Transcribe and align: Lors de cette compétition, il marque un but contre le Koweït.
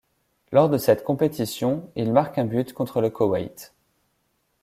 Lors 0.51 0.67
de 0.67 0.79
cette 0.79 1.03
compétition, 1.03 1.91
il 1.95 2.11
marque 2.11 2.39
un 2.39 2.45
but 2.45 2.73
contre 2.73 3.01
le 3.01 3.11
Koweït. 3.11 3.75